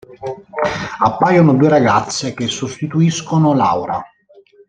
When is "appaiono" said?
1.01-1.53